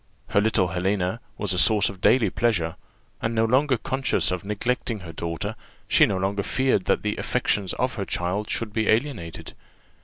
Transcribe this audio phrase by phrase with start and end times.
[0.29, 2.75] Her little Helena was a source of daily pleasure;
[3.21, 5.55] and no longer conscious of neglecting her daughter,
[5.87, 9.53] she no longer feared that the affections of her child should be alienated.